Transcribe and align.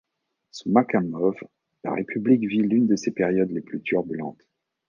Sous 0.49 0.67
Mahkamov, 0.71 1.35
la 1.83 1.93
république 1.93 2.41
vit 2.41 2.63
l'une 2.63 2.87
de 2.87 2.95
ses 2.95 3.11
périodes 3.11 3.51
les 3.51 3.61
plus 3.61 3.83
turbulentes. 3.83 4.47